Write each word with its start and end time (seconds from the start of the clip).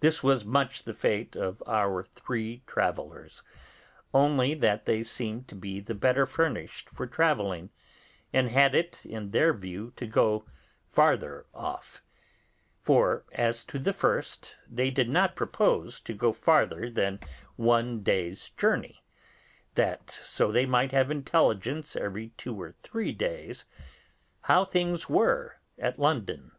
This 0.00 0.24
was 0.24 0.44
much 0.44 0.82
the 0.82 0.92
fate 0.92 1.36
of 1.36 1.62
our 1.64 2.02
three 2.02 2.64
travellers, 2.66 3.44
only 4.12 4.54
that 4.54 4.86
they 4.86 5.04
seemed 5.04 5.46
to 5.46 5.54
be 5.54 5.78
the 5.78 5.94
better 5.94 6.26
furnished 6.26 6.88
for 6.90 7.06
travelling, 7.06 7.70
and 8.32 8.48
had 8.48 8.74
it 8.74 9.06
in 9.06 9.30
their 9.30 9.52
view 9.54 9.92
to 9.94 10.06
go 10.08 10.46
farther 10.88 11.46
off; 11.54 12.02
for 12.80 13.24
as 13.30 13.64
to 13.66 13.78
the 13.78 13.92
first, 13.92 14.56
they 14.68 14.90
did 14.90 15.08
not 15.08 15.36
propose 15.36 16.00
to 16.00 16.12
go 16.12 16.32
farther 16.32 16.90
than 16.90 17.20
one 17.54 18.02
day's 18.02 18.48
journey, 18.56 19.00
that 19.76 20.10
so 20.10 20.50
they 20.50 20.66
might 20.66 20.90
have 20.90 21.08
intelligence 21.08 21.94
every 21.94 22.30
two 22.30 22.60
or 22.60 22.72
three 22.72 23.12
days 23.12 23.64
how 24.50 24.64
things 24.64 25.08
were 25.08 25.60
at 25.78 26.00
London. 26.00 26.50